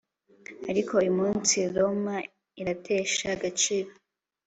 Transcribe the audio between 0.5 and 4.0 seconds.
ariko uyumunsi roma iratesha agaciro